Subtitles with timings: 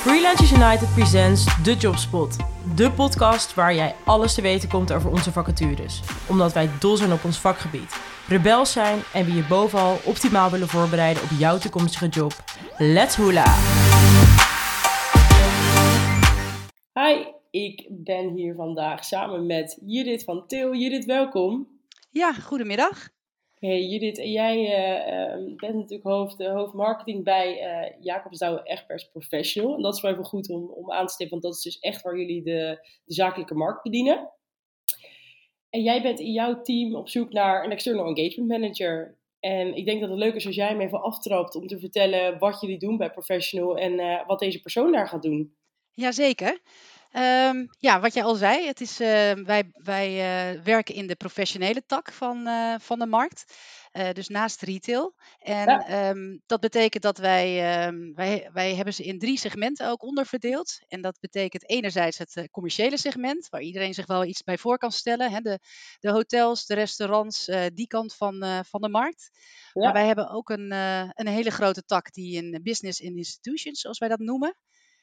[0.00, 2.36] Freelancers United presents The Jobspot.
[2.76, 6.00] De podcast waar jij alles te weten komt over onze vacatures.
[6.28, 8.00] Omdat wij dol zijn op ons vakgebied.
[8.28, 12.32] Rebels zijn en we je bovenal optimaal willen voorbereiden op jouw toekomstige job.
[12.78, 13.54] Let's hula!
[16.92, 20.74] Hi, ik ben hier vandaag samen met Judith van Til.
[20.74, 21.68] Judith, welkom.
[22.10, 23.08] Ja, goedemiddag.
[23.60, 29.76] Hey Judith, jij uh, bent natuurlijk hoofd, uh, hoofdmarketing bij uh, Jacobs Douwe Professional.
[29.76, 31.78] En dat is wel even goed om, om aan te stippen, want dat is dus
[31.78, 34.30] echt waar jullie de, de zakelijke markt bedienen.
[35.70, 39.18] En jij bent in jouw team op zoek naar een external engagement manager.
[39.40, 42.38] En ik denk dat het leuk is als jij hem even aftrapt om te vertellen
[42.38, 45.54] wat jullie doen bij Professional en wat deze persoon daar gaat doen.
[45.92, 46.60] Jazeker.
[47.16, 50.10] Um, ja, wat jij al zei, het is, uh, wij, wij
[50.54, 53.44] uh, werken in de professionele tak van, uh, van de markt.
[54.12, 55.14] dus naast retail.
[55.38, 56.08] En ja.
[56.10, 60.78] um, dat betekent dat wij, um, wij, wij hebben ze in drie segmenten ook onderverdeeld.
[60.88, 64.92] En dat betekent enerzijds het commerciële segment, waar iedereen zich wel iets bij voor kan
[64.92, 65.30] stellen.
[65.30, 65.58] Hè, de,
[66.00, 69.30] de hotels, de restaurants, die kant van, van de markt.
[69.72, 69.82] Ja.
[69.82, 70.70] Maar wij hebben ook een,
[71.14, 74.56] een hele grote tak die in business and institutions, zoals wij dat noemen.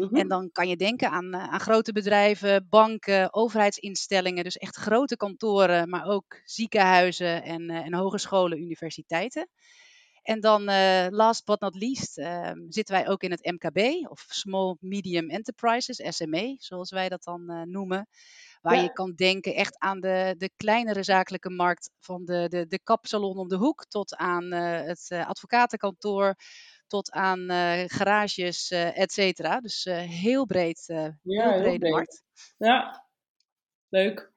[0.00, 0.28] En mhm.
[0.28, 5.88] dan kan je denken aan, eh, aan grote bedrijven, banken, overheidsinstellingen, dus echt grote kantoren,
[5.88, 9.48] maar ook ziekenhuizen en, uh, en hogescholen, universiteiten.
[10.22, 14.24] En dan, uh, last but not least, uh, zitten wij ook in het MKB, of
[14.28, 18.08] Small Medium Enterprises, SME, zoals wij dat dan uh, noemen.
[18.60, 18.82] Waar ja.
[18.82, 23.36] je kan denken echt aan de, de kleinere zakelijke markt, van de, de, de kapsalon
[23.36, 26.34] om de hoek tot aan het advocatenkantoor,
[26.90, 29.60] tot aan uh, garages, uh, et cetera.
[29.60, 31.92] Dus uh, heel breed, ja, heel breed, breed.
[31.92, 32.24] markt.
[32.58, 33.06] Ja,
[33.88, 34.32] leuk.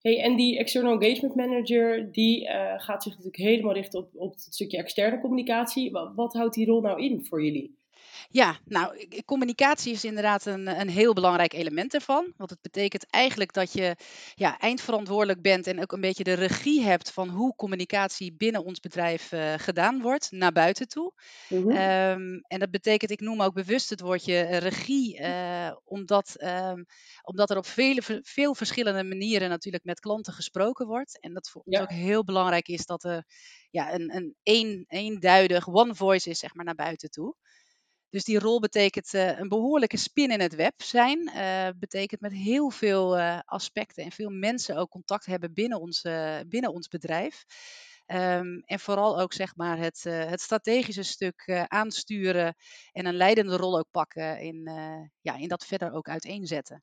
[0.00, 4.40] Hey, en die external engagement manager, die gaat zich natuurlijk helemaal richten op, op het
[4.40, 5.90] stukje externe communicatie.
[5.90, 7.77] Wat, wat houdt die rol nou in voor jullie?
[8.30, 12.32] Ja, nou, communicatie is inderdaad een, een heel belangrijk element ervan.
[12.36, 13.96] Want het betekent eigenlijk dat je
[14.34, 18.80] ja, eindverantwoordelijk bent en ook een beetje de regie hebt van hoe communicatie binnen ons
[18.80, 21.12] bedrijf uh, gedaan wordt, naar buiten toe.
[21.48, 21.70] Mm-hmm.
[21.70, 26.86] Um, en dat betekent, ik noem ook bewust het woordje regie, uh, omdat, um,
[27.22, 31.20] omdat er op vele, veel verschillende manieren natuurlijk met klanten gesproken wordt.
[31.20, 33.24] En dat voor ons ook heel belangrijk is dat er
[33.70, 37.34] ja, een, een een, eenduidig one voice is, zeg maar, naar buiten toe.
[38.10, 41.30] Dus die rol betekent uh, een behoorlijke spin in het web zijn.
[41.34, 46.02] Uh, betekent met heel veel uh, aspecten en veel mensen ook contact hebben binnen ons,
[46.46, 47.44] binnen ons bedrijf.
[48.06, 52.54] Um, en vooral ook zeg maar het, het strategische stuk aansturen
[52.92, 54.70] en een leidende rol ook pakken in,
[55.20, 56.82] ja, in dat verder ook uiteenzetten.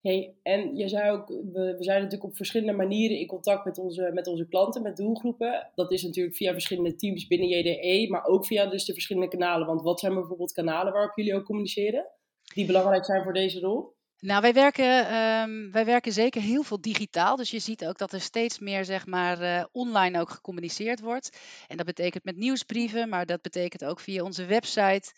[0.00, 4.10] Hey, en je zei ook, we, zijn natuurlijk op verschillende manieren in contact met onze,
[4.14, 5.70] met onze klanten, met doelgroepen.
[5.74, 9.66] Dat is natuurlijk via verschillende teams binnen JDE, maar ook via dus de verschillende kanalen.
[9.66, 12.06] Want wat zijn bijvoorbeeld kanalen waarop jullie ook communiceren,
[12.54, 13.98] die belangrijk zijn voor deze rol?
[14.20, 17.36] Nou, wij werken, um, wij werken zeker heel veel digitaal.
[17.36, 21.38] Dus je ziet ook dat er steeds meer zeg maar, uh, online ook gecommuniceerd wordt.
[21.68, 25.12] En dat betekent met nieuwsbrieven, maar dat betekent ook via onze website.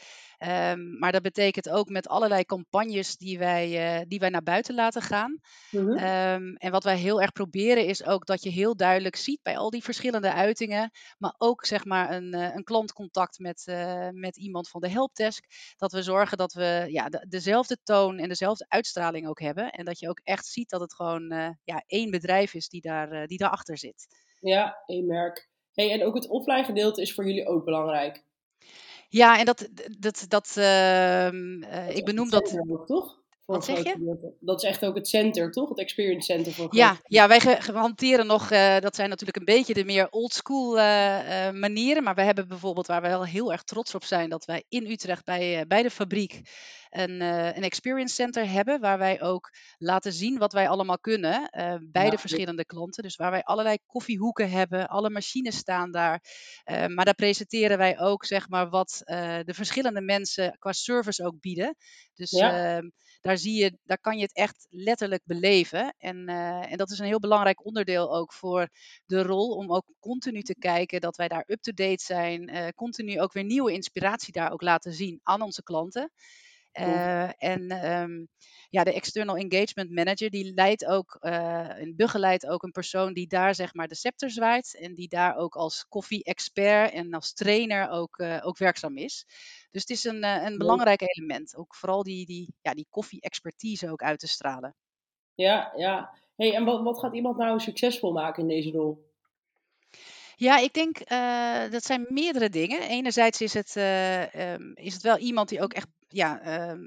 [0.47, 4.75] Um, maar dat betekent ook met allerlei campagnes die wij, uh, die wij naar buiten
[4.75, 5.41] laten gaan.
[5.71, 5.97] Mm-hmm.
[5.97, 9.57] Um, en wat wij heel erg proberen is ook dat je heel duidelijk ziet bij
[9.57, 14.37] al die verschillende uitingen, maar ook zeg maar een, uh, een klantcontact met, uh, met
[14.37, 15.45] iemand van de helpdesk,
[15.77, 19.71] dat we zorgen dat we ja, de, dezelfde toon en dezelfde uitstraling ook hebben.
[19.71, 23.27] En dat je ook echt ziet dat het gewoon ja, één bedrijf is die, daar,
[23.27, 24.07] die daarachter zit.
[24.41, 25.51] Ja, één merk.
[25.73, 28.25] Hey, en ook het offline gedeelte is voor jullie ook belangrijk.
[29.13, 29.69] Ja, en dat,
[29.99, 32.59] dat, dat, uh, uh, ik benoem dat.
[32.87, 33.21] toch?
[33.45, 34.35] Wat zeg je?
[34.41, 35.69] Dat is echt ook het center, toch?
[35.69, 37.41] Het experience center voor Ja, ja wij
[37.73, 42.03] hanteren nog, uh, dat zijn natuurlijk een beetje de meer old school uh, uh, manieren.
[42.03, 44.87] Maar we hebben bijvoorbeeld, waar we wel heel erg trots op zijn, dat wij in
[44.87, 46.41] Utrecht bij, bij de fabriek
[46.93, 47.21] een,
[47.57, 48.81] een experience center hebben.
[48.81, 51.51] Waar wij ook laten zien wat wij allemaal kunnen
[51.93, 53.03] bij ja, de verschillende klanten.
[53.03, 56.25] Dus waar wij allerlei koffiehoeken hebben, alle machines staan daar.
[56.65, 59.03] maar daar presenteren wij ook, zeg maar, wat
[59.45, 61.77] de verschillende mensen qua service ook bieden.
[62.15, 62.77] Dus ja.
[62.77, 62.89] Ehm,
[63.21, 65.95] daar, zie je, daar kan je het echt letterlijk beleven.
[65.99, 68.69] En, en dat is een heel belangrijk onderdeel ook voor
[69.07, 72.49] de rol om ook continu te kijken dat wij daar up-to-date zijn.
[72.49, 76.13] Uh, continu ook weer nieuwe inspiratie daar ook laten zien aan onze klanten.
[76.81, 78.29] Uh, en um,
[78.71, 83.27] ja, de external engagement manager die leidt ook uh, en begeleidt ook een persoon die
[83.27, 87.91] daar zeg maar de scepter zwaait en die daar ook als koffie-expert en als trainer
[87.91, 89.27] ook, uh, ook werkzaam is.
[89.71, 94.03] Dus het is een, een belangrijk element, ook vooral die, die, ja, die koffie-expertise ook
[94.03, 94.75] uit te stralen.
[95.35, 96.19] Ja, ja.
[96.37, 99.11] Hey, en wat, wat gaat iemand nou succesvol maken in deze rol?
[100.37, 102.83] Ja, ik denk uh, dat zijn meerdere dingen.
[102.83, 106.81] Enerzijds is het, uh, um, is het wel iemand die ook echt ja, ehm,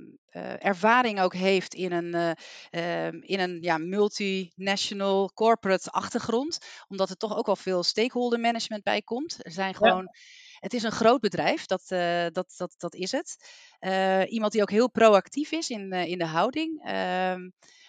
[0.60, 2.36] ervaring ook heeft in een,
[2.70, 6.58] ehm, in een ja, multinational corporate achtergrond.
[6.88, 9.46] Omdat er toch ook wel veel stakeholder management bij komt.
[9.46, 10.10] Er zijn gewoon.
[10.56, 11.88] Het is een groot bedrijf, dat,
[12.34, 13.38] dat, dat, dat is het.
[14.30, 16.82] iemand die ook heel proactief is in, in de houding.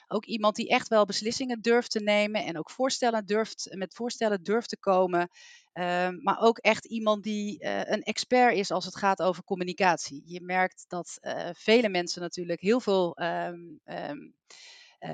[0.06, 3.94] Ehm, ook iemand die echt wel beslissingen durft te nemen en ook voorstellen durft, met
[3.94, 5.30] voorstellen durft te komen.
[5.72, 10.22] Ehm, maar ook echt iemand die uh, een expert is als het gaat over communicatie.
[10.24, 14.10] Je merkt dat uh, vele mensen natuurlijk heel veel um, uh,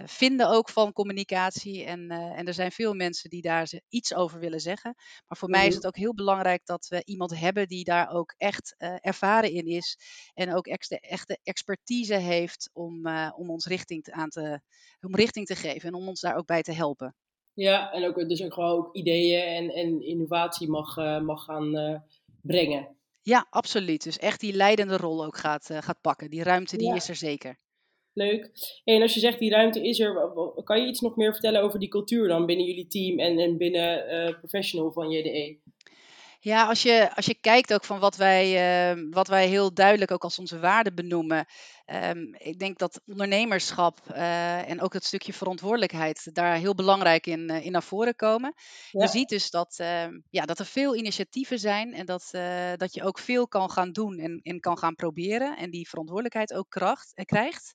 [0.05, 1.84] vinden ook van communicatie.
[1.84, 4.94] En, en er zijn veel mensen die daar iets over willen zeggen.
[5.26, 8.34] Maar voor mij is het ook heel belangrijk dat we iemand hebben die daar ook
[8.37, 9.99] echt ervaren in is.
[10.34, 13.06] En ook echte, echte expertise heeft om,
[13.37, 14.61] om ons richting te, aan te,
[15.00, 17.14] om richting te geven en om ons daar ook bij te helpen.
[17.55, 21.76] Ja, en ook, dus ook gewoon ook ideeën en, en innovatie mag, uh, mag gaan
[21.76, 21.99] uh,
[22.43, 22.96] brengen.
[23.23, 24.02] Ja, absoluut.
[24.02, 26.31] Dus echt die leidende rol ook gaat, uh, gaat pakken.
[26.31, 26.94] Die ruimte die ja.
[26.94, 27.58] is er zeker.
[28.14, 28.50] Leuk.
[28.85, 30.32] En als je zegt die ruimte is er,
[30.64, 33.56] kan je iets nog meer vertellen over die cultuur dan binnen jullie team en, en
[33.56, 35.56] binnen professional van JDE?
[36.44, 40.11] Ja, als je, als je kijkt ook van wat wij, uh, wat wij heel duidelijk
[40.11, 41.47] ook als onze waarde benoemen.
[41.87, 47.50] Um, ik denk dat ondernemerschap uh, en ook het stukje verantwoordelijkheid daar heel belangrijk in,
[47.50, 48.55] uh, in naar voren komen.
[48.91, 49.03] Ja.
[49.03, 49.75] Je ziet dus dat,
[50.31, 52.31] ja, dat er veel initiatieven zijn en dat,
[52.77, 55.56] dat je ook veel kan gaan doen en, en kan gaan proberen.
[55.56, 57.75] En die verantwoordelijkheid ook kracht, krijgt.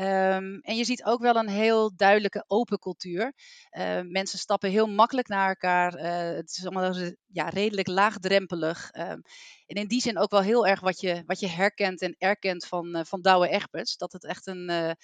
[0.00, 3.32] Um, en je ziet ook wel een heel duidelijke open cultuur.
[3.70, 5.94] Uh, mensen stappen heel makkelijk naar elkaar.
[5.94, 8.90] Uh, het is allemaal ja, redelijk laagdrempelig.
[8.92, 9.22] Um,
[9.66, 12.66] en in die zin ook wel heel erg wat je, wat je herkent en erkent
[12.66, 13.96] van, uh, van Douwe Egberts.
[13.96, 14.96] Dat het echt een,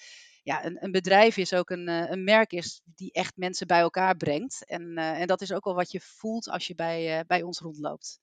[0.43, 4.17] ja, een, een, bedrijf is, ook een, een merk is die echt mensen bij elkaar
[4.17, 4.65] brengt.
[4.65, 8.19] En, en dat is ook wel wat je voelt als je bij, bij ons rondloopt.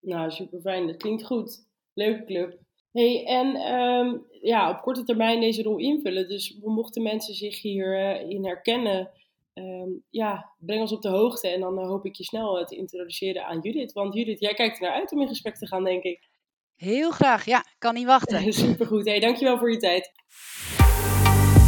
[0.00, 0.86] Nou, super fijn.
[0.86, 1.66] Dat klinkt goed.
[1.92, 2.66] Leuke club.
[2.98, 6.28] Hey, en um, ja, op korte termijn deze rol invullen.
[6.28, 9.10] Dus mochten mensen zich hierin uh, herkennen,
[9.54, 11.48] um, ja, breng ons op de hoogte.
[11.48, 13.92] En dan uh, hoop ik je snel te introduceren aan Judith.
[13.92, 16.28] Want Judith, jij kijkt er naar uit om in gesprek te gaan, denk ik.
[16.76, 17.64] Heel graag, ja.
[17.78, 18.52] Kan niet wachten.
[18.52, 19.04] Supergoed.
[19.04, 20.12] Hey, dankjewel voor je tijd.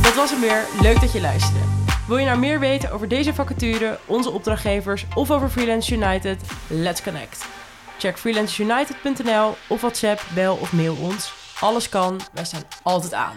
[0.03, 0.69] Dat was hem weer.
[0.83, 1.65] Leuk dat je luisterde.
[2.09, 6.41] Wil je nou meer weten over deze vacature, onze opdrachtgevers of over Freelance United?
[6.69, 7.60] Let's connect.
[8.01, 11.33] Check freelanceunited.nl of WhatsApp, bel of mail ons.
[11.61, 13.37] Alles kan, wij staan altijd aan.